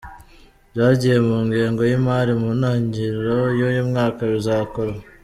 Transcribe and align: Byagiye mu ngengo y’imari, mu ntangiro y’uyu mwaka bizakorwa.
Byagiye 0.71 1.17
mu 1.27 1.37
ngengo 1.45 1.81
y’imari, 1.89 2.31
mu 2.41 2.49
ntangiro 2.59 3.37
y’uyu 3.57 3.83
mwaka 3.89 4.21
bizakorwa. 4.33 4.99